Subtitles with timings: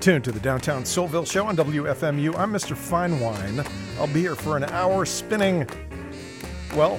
[0.00, 2.34] tuned to the Downtown Soulville Show on WFMU.
[2.38, 2.74] I'm Mr.
[2.74, 3.62] Fine Wine.
[3.98, 5.68] I'll be here for an hour spinning,
[6.74, 6.98] well,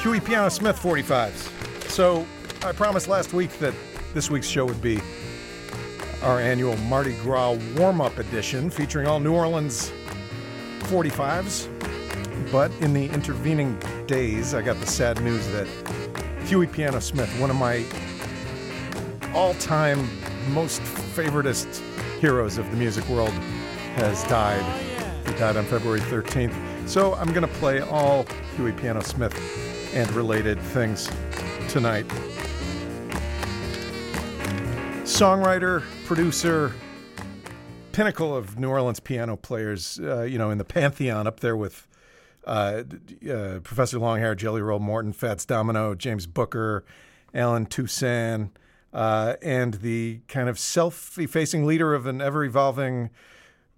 [0.00, 1.90] Huey Piano Smith 45s.
[1.90, 2.26] So
[2.64, 3.74] I promised last week that
[4.14, 4.98] this week's show would be
[6.22, 9.92] our annual Mardi Gras warm up edition featuring all New Orleans
[10.84, 11.68] 45s.
[12.50, 15.68] But in the intervening days, I got the sad news that
[16.46, 17.84] Huey Piano Smith, one of my
[19.34, 20.08] all time
[20.54, 21.82] most favoritist
[22.20, 23.32] heroes of the music world,
[23.96, 24.64] has died.
[25.26, 26.54] He died on February 13th.
[26.88, 28.26] So I'm going to play all
[28.56, 29.34] Huey Piano Smith
[29.94, 31.10] and related things
[31.68, 32.06] tonight.
[35.04, 36.72] Songwriter, producer,
[37.92, 41.88] pinnacle of New Orleans piano players, uh, you know, in the pantheon up there with
[42.46, 42.82] uh,
[43.28, 46.84] uh, Professor Longhair, Jelly Roll Morton, Fats Domino, James Booker,
[47.34, 48.50] Allen Toussaint,
[48.96, 53.10] uh, and the kind of self effacing leader of an ever evolving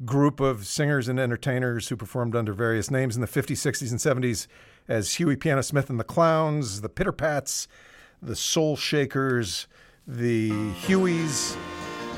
[0.05, 3.99] group of singers and entertainers who performed under various names in the 50s, 60s, and
[3.99, 4.47] 70s
[4.87, 7.67] as Huey Piano Smith and the Clowns, the Pitter Pats,
[8.23, 9.67] the Soul Shakers,
[10.07, 10.51] the
[10.87, 11.57] Hueys.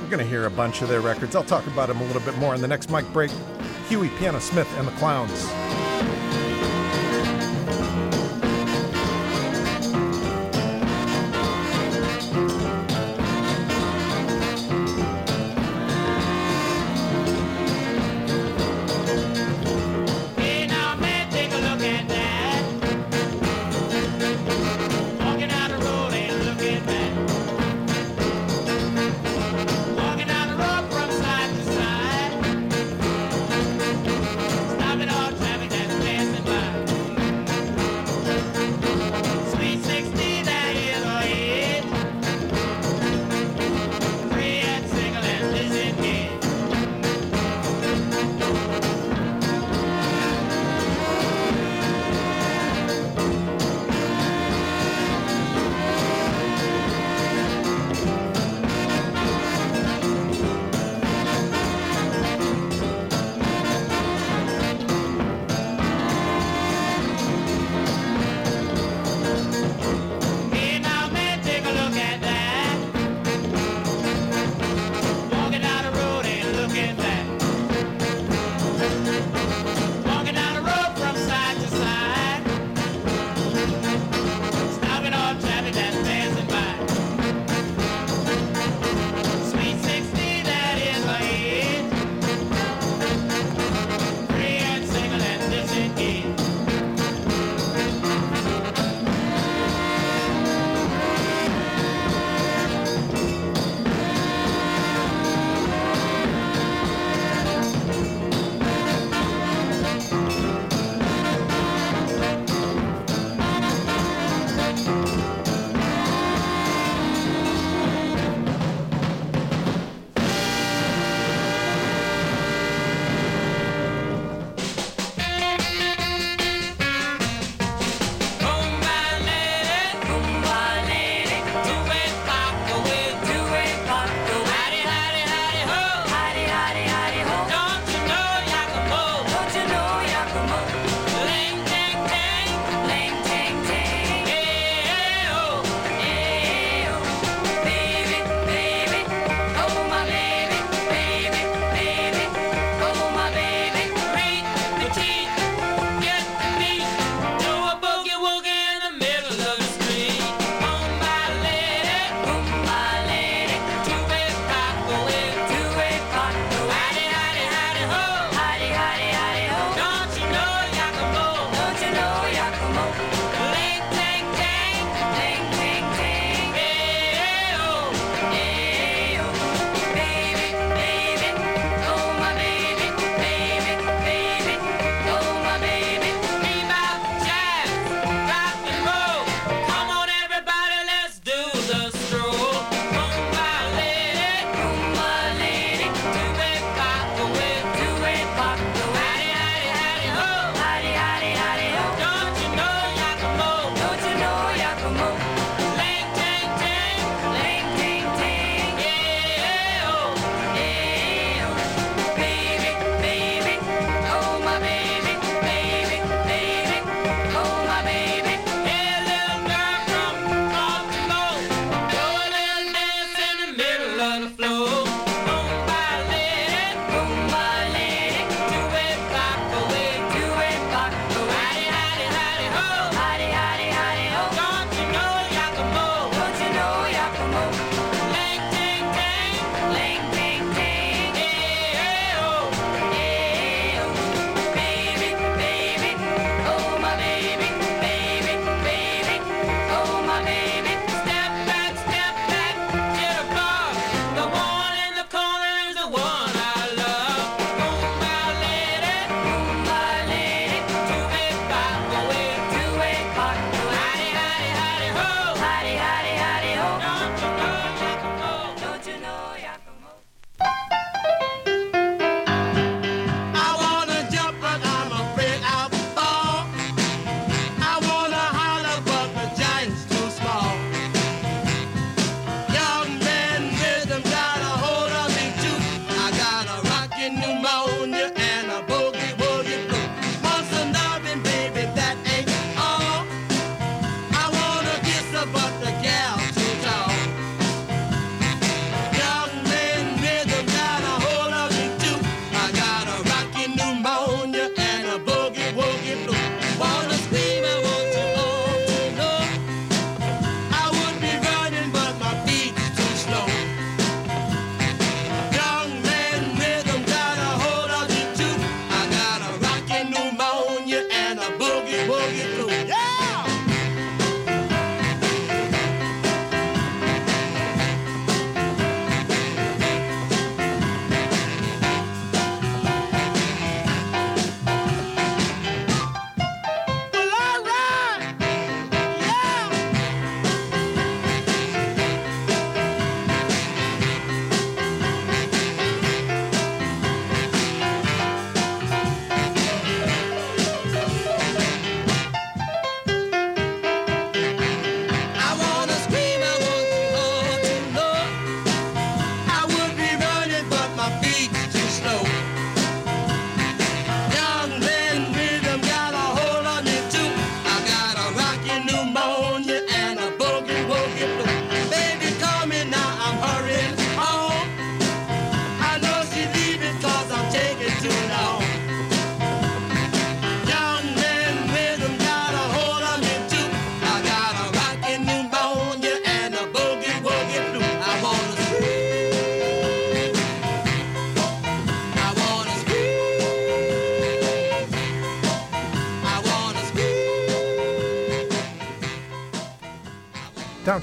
[0.02, 1.34] We're going to hear a bunch of their records.
[1.34, 3.30] I'll talk about them a little bit more in the next mic break.
[3.88, 5.48] Huey Piano Smith and the Clowns.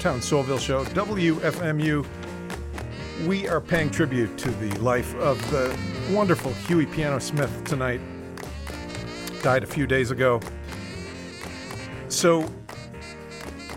[0.08, 2.06] Downtown Soulville Show, WFMU.
[3.26, 5.78] We are paying tribute to the life of the
[6.10, 8.00] wonderful Huey Piano Smith tonight.
[9.42, 10.40] Died a few days ago.
[12.08, 12.50] So,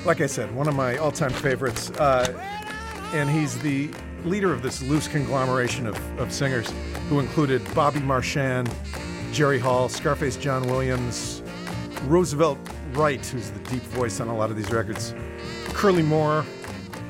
[0.05, 1.89] like I said, one of my all time favorites.
[1.91, 2.33] Uh,
[3.11, 3.89] and he's the
[4.23, 6.71] leader of this loose conglomeration of, of singers
[7.09, 8.71] who included Bobby Marchan,
[9.33, 11.43] Jerry Hall, Scarface John Williams,
[12.03, 12.57] Roosevelt
[12.93, 15.13] Wright, who's the deep voice on a lot of these records,
[15.81, 16.45] Curley Moore,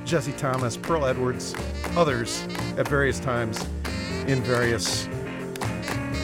[0.05, 1.53] Jesse Thomas, Pearl Edwards,
[1.97, 2.47] others
[2.77, 3.65] at various times
[4.27, 5.09] in various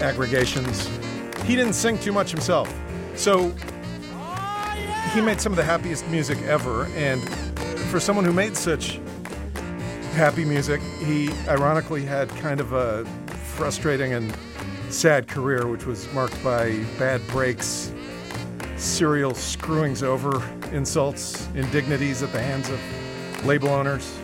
[0.02, 0.88] aggregations.
[1.44, 2.74] He didn't sing too much himself,
[3.16, 3.50] so
[5.14, 6.86] he made some of the happiest music ever.
[6.96, 7.22] And
[7.92, 9.02] for someone who made such
[10.14, 13.04] happy music, he ironically had kind of a
[13.58, 14.34] frustrating and
[14.90, 17.92] sad career, which was marked by bad breaks,
[18.78, 24.18] serial screwings over, insults, indignities at the hands of label owners,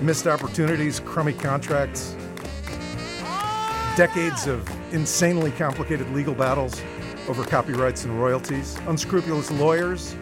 [0.00, 2.16] missed opportunities, crummy contracts,
[3.96, 6.82] decades of insanely complicated legal battles
[7.28, 10.16] over copyrights and royalties, unscrupulous lawyers,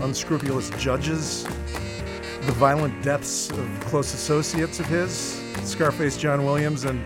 [0.00, 5.42] unscrupulous judges, the violent deaths of close associates of his.
[5.62, 7.04] Scarface John Williams and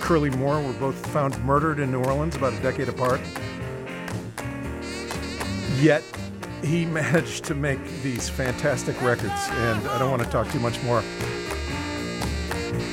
[0.00, 3.20] Curley Moore were both found murdered in New Orleans about a decade apart.
[5.80, 6.04] Yet
[6.62, 10.82] he managed to make these fantastic records, and I don't want to talk too much
[10.82, 11.02] more.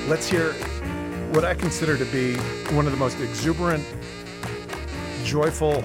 [0.08, 0.53] Let's hear
[1.34, 2.38] what I consider to be
[2.74, 3.86] one of the most exuberant,
[5.24, 5.84] joyful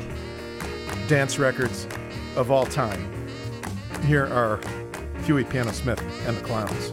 [1.09, 1.89] dance records
[2.37, 3.11] of all time.
[4.07, 4.61] Here are
[5.25, 6.93] Huey Piano Smith and the Clowns.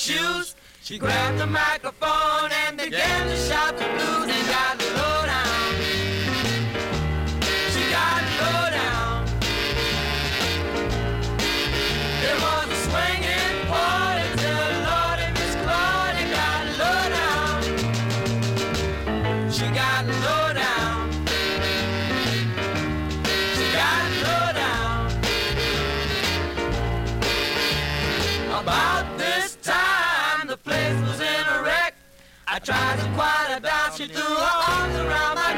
[0.00, 0.56] shoes.
[0.82, 4.89] She grabbed the microphone and began to shout the blues and got
[32.90, 35.49] That's quite a dance you do all around my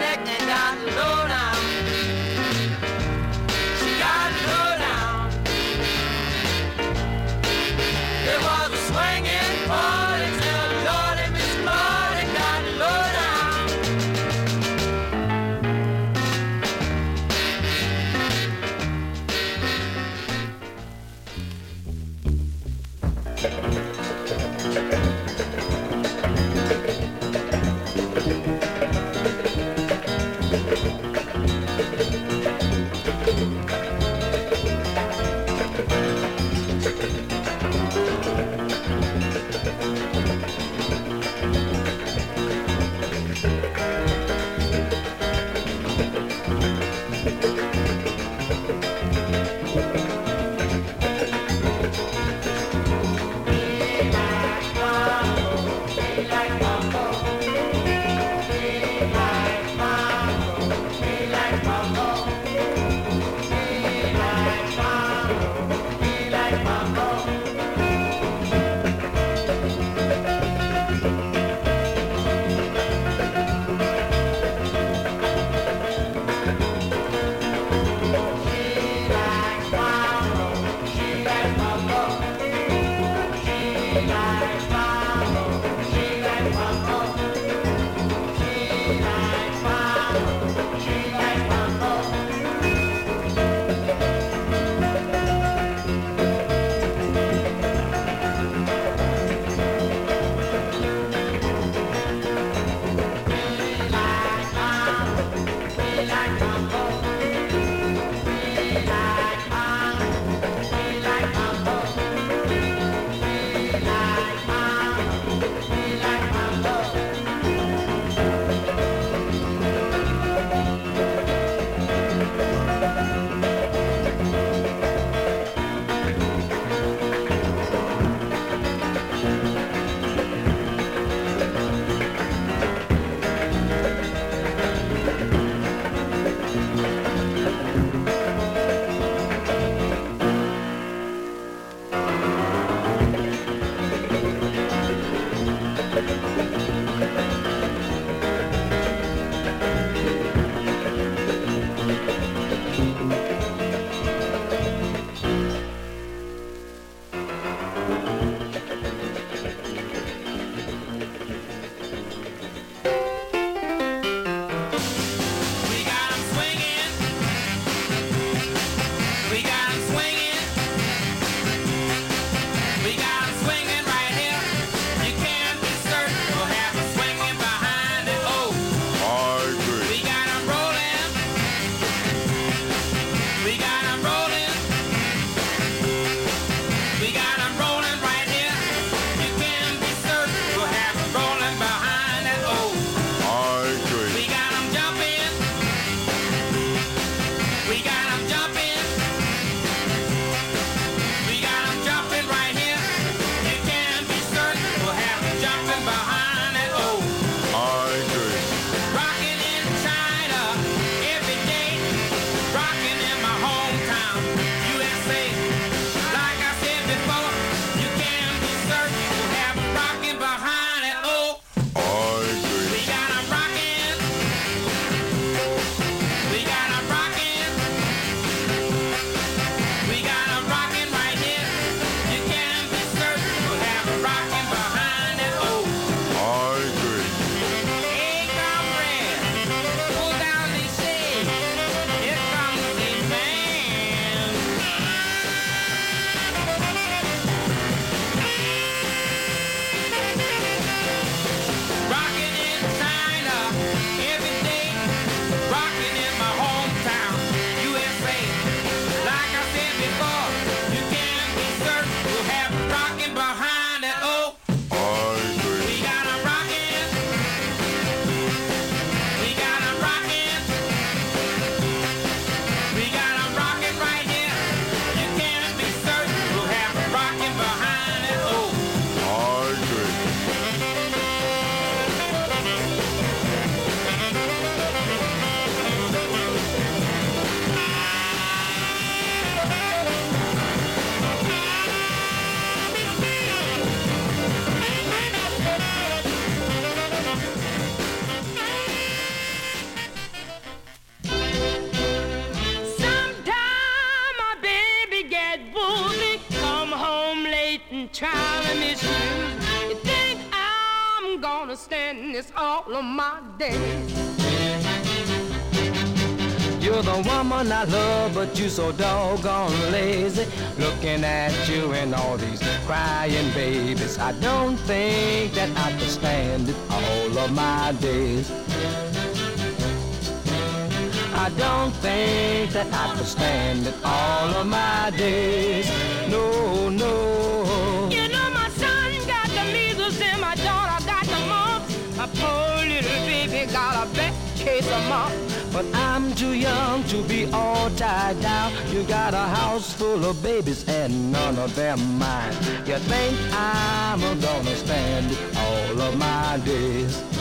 [331.22, 335.70] I don't think that I could stand it all of my days.
[336.10, 337.88] No, no.
[337.92, 341.96] You know my son got the measles and my daughter got the mumps.
[341.96, 345.46] My poor little baby got a bad case of mumps.
[345.52, 348.52] But I'm too young to be all tied down.
[348.72, 352.34] You got a house full of babies and none of them mine.
[352.66, 357.11] You think I'm gonna stand it all of my days?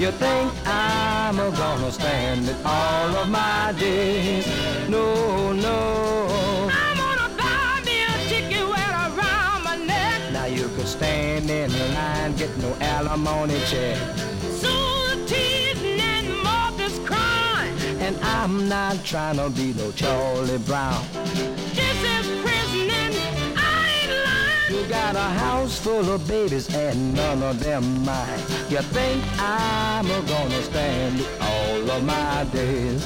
[0.00, 4.46] You think I'm gonna stand it all of my days?
[4.88, 6.70] No, no.
[6.72, 10.32] I'm gonna buy me a ticket right around my neck.
[10.32, 13.98] Now you could stand in the line, get no alimony check.
[14.62, 17.76] Soon teasing and Martha's crying.
[18.00, 21.04] And I'm not trying to be no Charlie Brown.
[24.70, 28.38] You got a house full of babies and none of them mine.
[28.68, 33.04] You think I'm gonna stand it all of my days?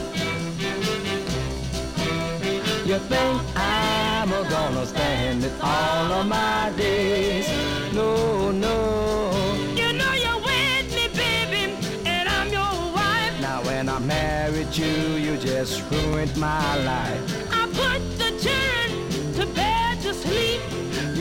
[2.85, 7.49] You think I'm gonna stand it all of my days?
[7.95, 9.31] No, no.
[9.75, 11.73] You know you're with me, baby,
[12.05, 13.41] and I'm your wife.
[13.41, 17.23] Now when I married you, you just ruined my life.
[17.51, 18.84] I put the children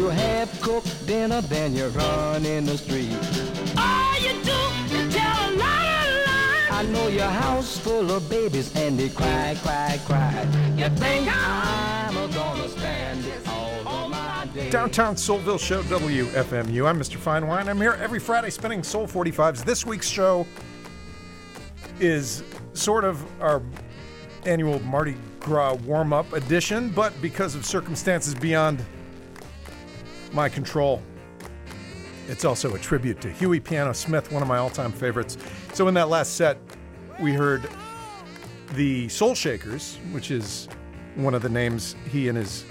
[0.04, 3.16] You have cooked dinner, then you run in the street.
[3.78, 6.72] All you do is tell a lot of lies.
[6.72, 10.46] I know your house full of babies and they cry, cry, cry.
[10.76, 14.74] You think I'm gonna stand it all of my days?
[14.74, 16.86] Downtown Soulville Show, WFMU.
[16.86, 17.16] I'm Mr.
[17.16, 17.70] Fine Wine.
[17.70, 19.64] I'm here every Friday spinning Soul 45s.
[19.64, 20.46] This week's show
[22.02, 23.62] is sort of our
[24.46, 28.84] annual Mardi Gras warm up edition, but because of circumstances beyond
[30.34, 31.02] my control,
[32.28, 35.38] it's also a tribute to Huey Piano Smith, one of my all time favorites.
[35.74, 36.58] So, in that last set,
[37.20, 37.70] we heard
[38.74, 40.68] the Soul Shakers, which is
[41.16, 42.66] one of the names he and his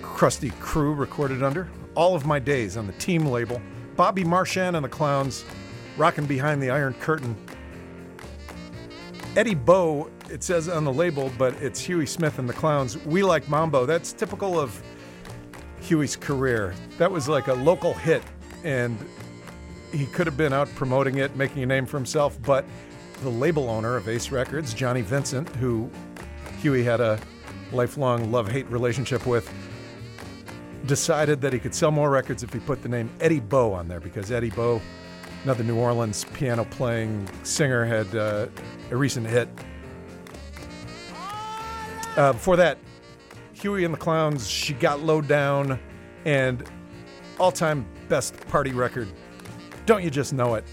[0.00, 1.68] crusty crew recorded under.
[1.94, 3.60] All of My Days on the team label.
[3.96, 5.44] Bobby Marchan and the Clowns
[5.98, 7.36] rocking behind the Iron Curtain.
[9.36, 12.96] Eddie Bo, it says on the label, but it's Huey Smith and the Clowns.
[12.98, 13.84] We Like Mambo.
[13.84, 14.82] That's typical of
[15.82, 16.74] Huey's career.
[16.98, 18.22] That was like a local hit,
[18.64, 18.98] and
[19.92, 22.64] he could have been out promoting it, making a name for himself, but
[23.22, 25.90] the label owner of Ace Records, Johnny Vincent, who
[26.60, 27.18] Huey had a
[27.72, 29.52] lifelong love hate relationship with,
[30.86, 33.88] decided that he could sell more records if he put the name Eddie Bo on
[33.88, 34.80] there because Eddie Bo,
[35.44, 38.46] another New Orleans piano playing singer, had uh,
[38.90, 39.48] a recent hit.
[42.16, 42.78] Uh, before that,
[43.62, 45.78] Huey and the Clowns, She Got Low Down,
[46.24, 46.64] and
[47.38, 49.08] all time best party record,
[49.86, 50.64] Don't You Just Know It?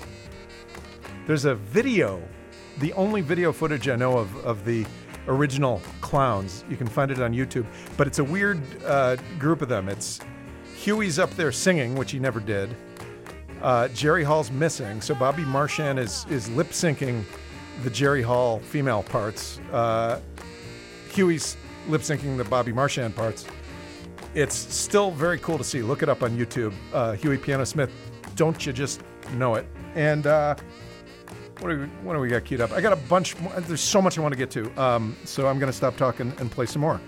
[1.28, 2.20] There's a video,
[2.80, 4.88] the only video footage I know of, of the
[5.28, 6.66] original Clowns.
[6.68, 9.88] You can find it on YouTube, but it's a weird uh, group of them.
[9.88, 10.20] It's
[10.74, 12.76] Huey's up there singing, which he never did.
[13.62, 17.24] Uh, Jerry Hall's missing, so Bobby Marchan is is lip syncing
[17.84, 19.60] the Jerry Hall female parts.
[19.72, 20.20] Uh,
[21.12, 21.56] Huey's
[21.88, 23.46] lip syncing the Bobby Marchan parts.
[24.36, 25.82] It's still very cool to see.
[25.82, 26.74] Look it up on YouTube.
[26.94, 27.92] Uh, Huey Piano Smith.
[28.36, 29.02] Don't you just
[29.34, 29.66] know it?
[29.96, 30.56] And uh,
[31.60, 32.72] what do we what do we got queued up?
[32.72, 33.38] I got a bunch.
[33.40, 34.82] More, there's so much I want to get to.
[34.82, 37.02] Um, so I'm going to stop talking and play some more.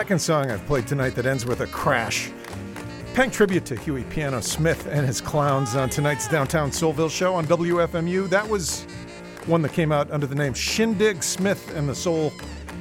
[0.00, 2.30] Second song I've played tonight that ends with a crash.
[3.12, 7.44] Paying tribute to Huey Piano Smith and his clowns on tonight's Downtown Soulville show on
[7.44, 8.26] WFMU.
[8.30, 8.84] That was
[9.44, 12.32] one that came out under the name Shin-Dig Smith and the Soul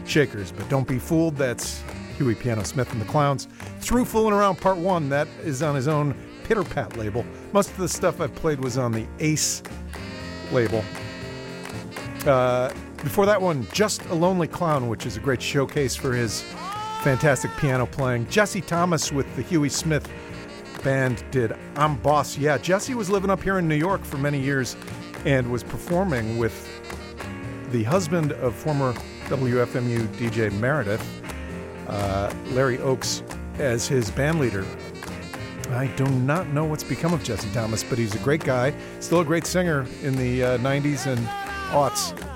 [0.06, 0.54] Shakers.
[0.54, 1.84] But don't be fooled, that's
[2.16, 3.50] Huey Piano Smith and the Clowns.
[3.82, 6.16] Through Fooling Around Part 1, that is on his own
[6.46, 7.26] Pitter Pat label.
[7.52, 9.62] Most of the stuff I've played was on the Ace
[10.54, 10.86] label.
[12.26, 12.72] Uh,
[13.04, 16.46] before that one, Just a Lonely Clown, which is a great showcase for his
[17.00, 18.28] fantastic piano playing.
[18.28, 20.10] Jesse Thomas with the Huey Smith
[20.84, 22.38] band did I'm Boss.
[22.38, 24.76] Yeah, Jesse was living up here in New York for many years
[25.26, 26.68] and was performing with
[27.72, 28.93] the husband of former
[29.28, 31.06] WFMU DJ Meredith,
[31.88, 33.24] uh, Larry Oakes,
[33.58, 34.66] as his band leader.
[35.72, 39.20] I do not know what's become of Jesse Thomas, but he's a great guy, still
[39.20, 41.20] a great singer in the uh, 90s and
[41.70, 42.29] aughts.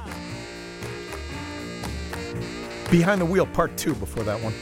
[2.93, 4.53] Behind the Wheel Part 2 before that one.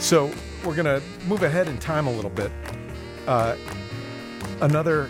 [0.00, 0.30] So
[0.66, 2.52] we're going to move ahead in time a little bit.
[3.26, 3.56] Uh,
[4.60, 5.08] another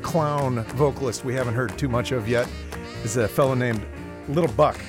[0.00, 2.48] clown vocalist we haven't heard too much of yet
[3.04, 3.84] is a fellow named
[4.28, 4.80] Little Buck.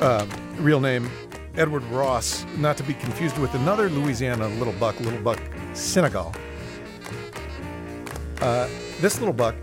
[0.00, 0.24] Uh,
[0.58, 1.10] real name
[1.56, 5.40] Edward Ross, not to be confused with another Louisiana Little Buck, Little Buck
[5.72, 6.32] Senegal.
[8.40, 8.68] Uh,
[9.00, 9.56] this Little Buck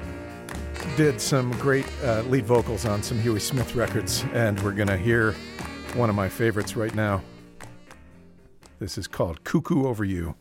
[0.95, 4.97] did some great uh, lead vocals on some Huey Smith records, and we're going to
[4.97, 5.33] hear
[5.93, 7.21] one of my favorites right now.
[8.79, 10.35] This is called Coo Coo Over You.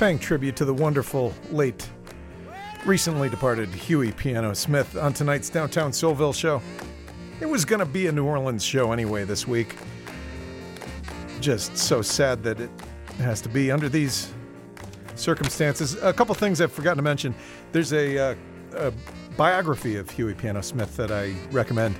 [0.00, 1.86] Paying tribute to the wonderful late,
[2.86, 6.62] recently departed Huey Piano Smith on tonight's Downtown Soulville show.
[7.38, 9.76] It was going to be a New Orleans show anyway this week.
[11.42, 12.70] Just so sad that it
[13.18, 14.32] has to be under these
[15.16, 16.02] circumstances.
[16.02, 17.34] A couple things I've forgotten to mention.
[17.72, 18.34] There's a, uh,
[18.76, 18.92] a
[19.36, 21.94] biography of Huey Piano Smith that I recommend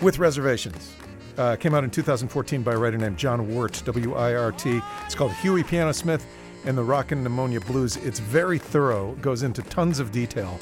[0.00, 0.94] with reservations.
[1.36, 4.80] Uh, came out in 2014 by a writer named John Wirt, W I R T.
[5.04, 6.24] It's called Huey Piano Smith
[6.64, 7.96] and the Rockin' Pneumonia Blues.
[7.96, 10.58] It's very thorough, goes into tons of detail,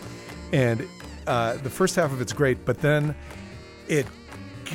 [0.53, 0.87] and
[1.27, 3.15] uh, the first half of it's great, but then
[3.89, 4.07] it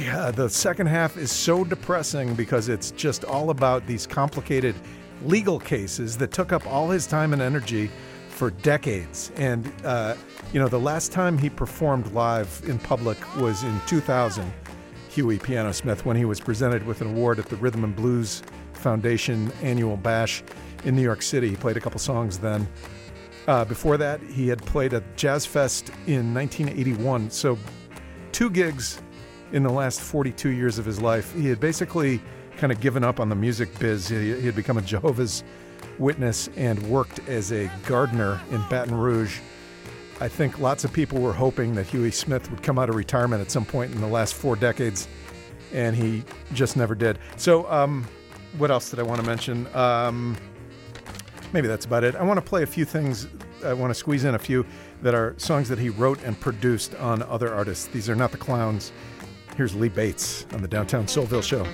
[0.09, 4.75] uh, the second half is so depressing because it's just all about these complicated
[5.25, 7.91] legal cases that took up all his time and energy
[8.29, 9.31] for decades.
[9.35, 10.15] And uh,
[10.53, 14.51] you know, the last time he performed live in public was in 2000.
[15.09, 18.43] Huey Piano Smith when he was presented with an award at the Rhythm and Blues
[18.71, 20.41] Foundation annual bash
[20.83, 21.49] in New York City.
[21.49, 22.67] He played a couple songs then.
[23.47, 27.31] Uh, before that, he had played at Jazz Fest in 1981.
[27.31, 27.57] So,
[28.31, 29.01] two gigs
[29.51, 31.33] in the last 42 years of his life.
[31.33, 32.21] He had basically
[32.57, 34.07] kind of given up on the music biz.
[34.07, 35.43] He, he had become a Jehovah's
[35.99, 39.39] Witness and worked as a gardener in Baton Rouge.
[40.19, 43.41] I think lots of people were hoping that Huey Smith would come out of retirement
[43.41, 45.07] at some point in the last four decades,
[45.73, 46.23] and he
[46.53, 47.19] just never did.
[47.37, 48.07] So, um,
[48.57, 49.67] what else did I want to mention?
[49.75, 50.37] Um,
[51.53, 52.15] maybe that's about it.
[52.15, 53.27] I want to play a few things.
[53.63, 54.65] I want to squeeze in a few
[55.01, 57.87] that are songs that he wrote and produced on other artists.
[57.87, 58.91] These are not the clowns.
[59.55, 61.65] Here's Lee Bates on the Downtown Soulville Show.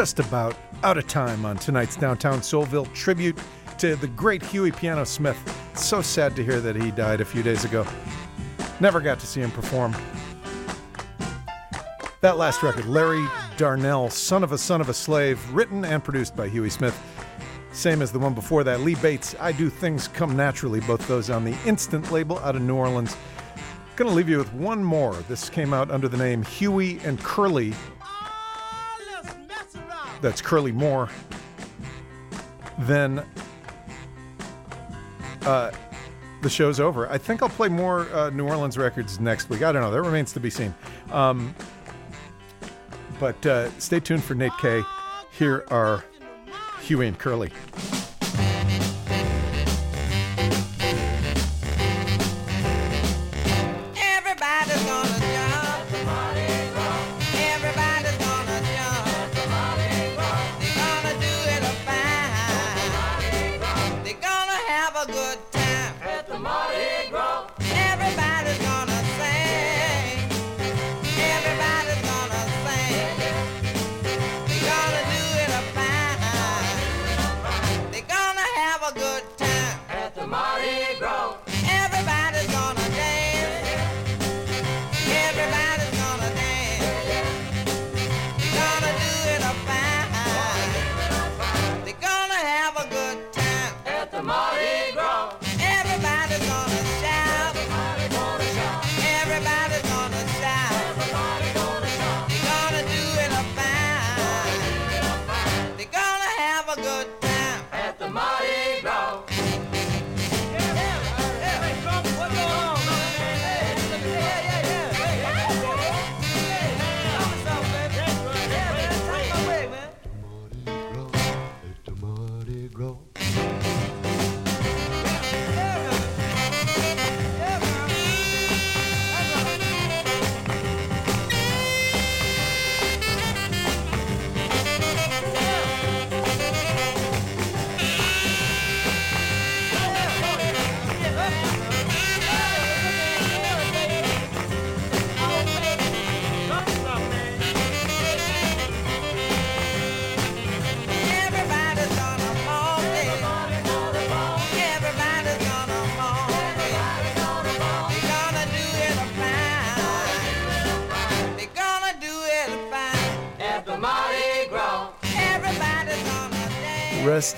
[0.00, 3.38] Just about out of time on tonight's Downtown Soulville tribute
[3.76, 5.36] to the great Huey Piano Smith.
[5.74, 7.86] So sad to hear that he died a few days ago.
[8.80, 9.94] Never got to see him perform.
[12.22, 13.26] That last record, Larry
[13.58, 16.98] Darnell, Son of a Son of a Slave, written and produced by Huey Smith.
[17.72, 21.28] Same as the one before that, Lee Bates, I Do Things Come Naturally, both those
[21.28, 23.14] on the Instant label out of New Orleans.
[23.96, 25.12] Gonna leave you with one more.
[25.28, 27.74] This came out under the name Huey and Curley.
[30.20, 31.08] That's Curley Moore.
[32.80, 33.24] Then
[35.42, 35.70] uh,
[36.42, 37.08] the show's over.
[37.10, 39.62] I think I'll play more uh, New Orleans records next week.
[39.62, 39.90] I don't know.
[39.90, 40.74] That remains to be seen.
[41.10, 41.54] Um,
[43.18, 44.82] but uh, stay tuned for Nate K.
[45.32, 46.04] Here are
[46.80, 47.50] Huey and Curley.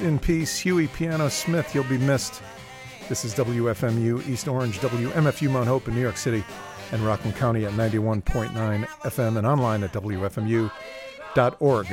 [0.03, 1.75] In peace, Huey Piano Smith.
[1.75, 2.43] You'll be missed.
[3.09, 6.45] This is WFMU East Orange, WMFU Mount Hope in New York City,
[6.91, 11.87] and Rockland County at 91.9 FM and online at WFMU.org.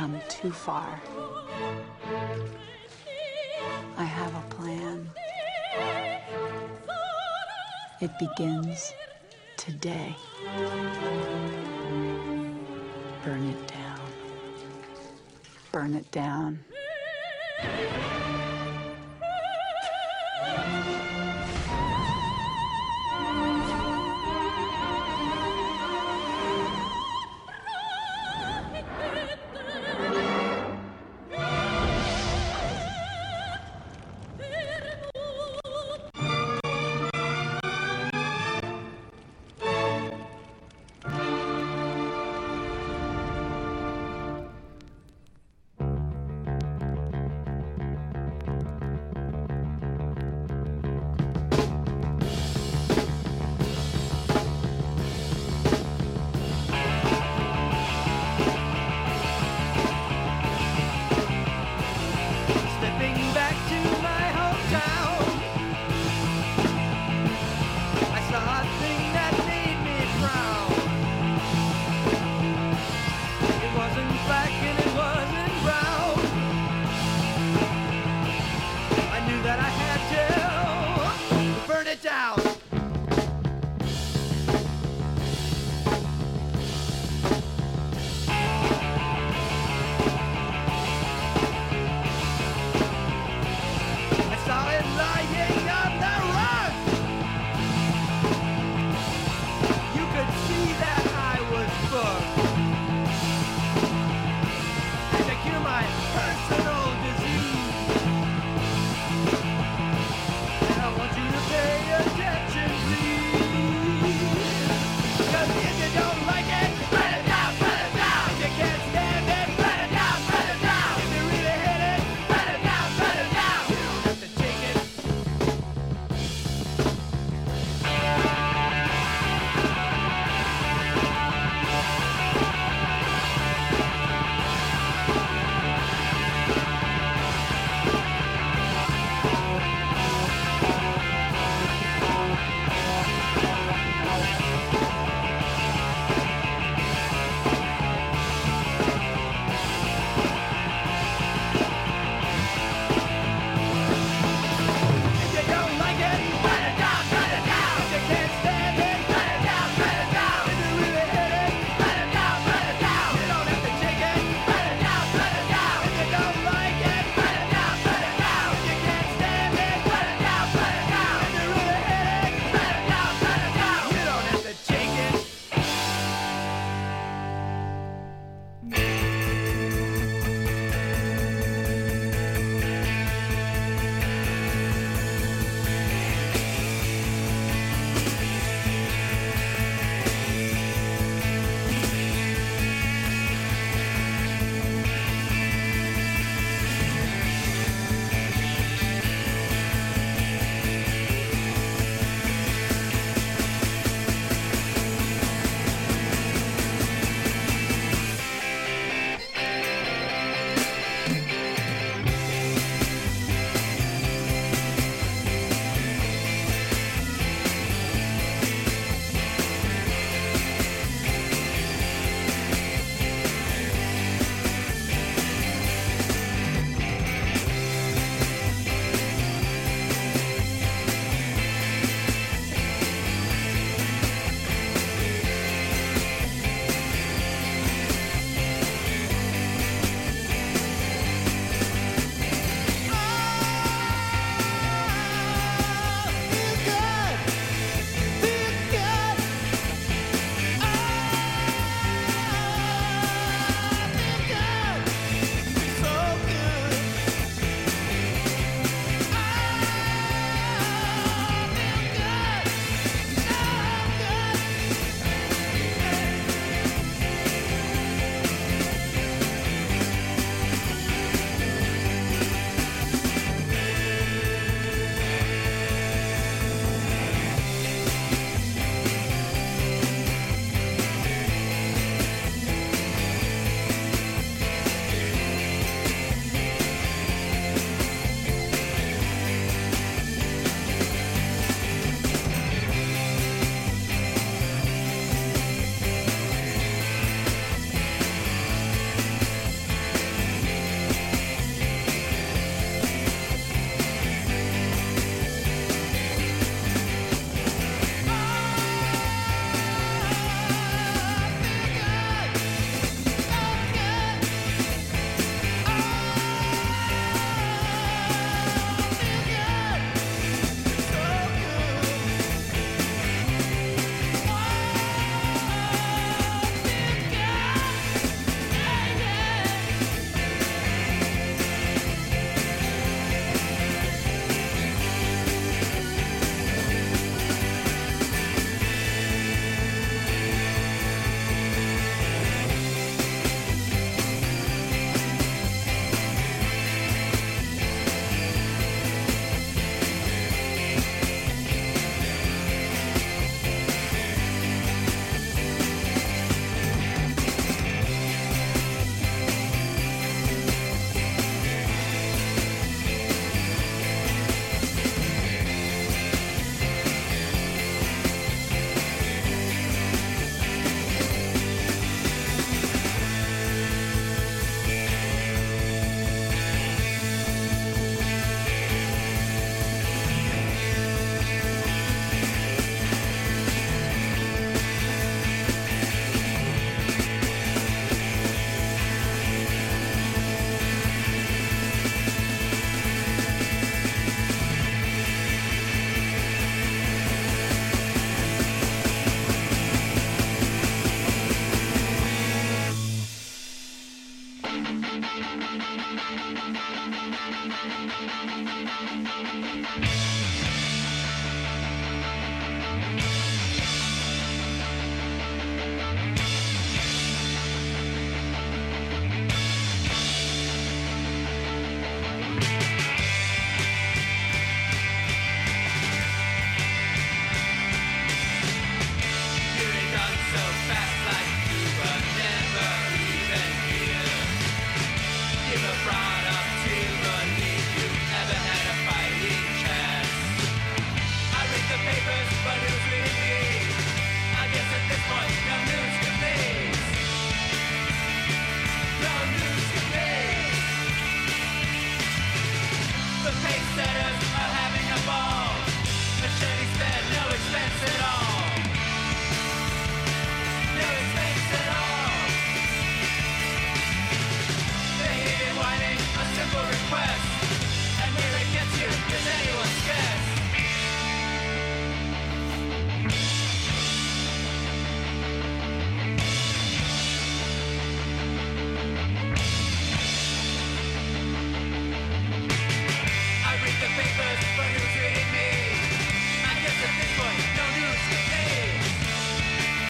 [0.00, 0.98] come too far.
[3.98, 5.10] I have a plan.
[8.00, 8.94] It begins
[9.58, 10.16] today.
[13.22, 14.00] Burn it down.
[15.70, 16.60] Burn it down.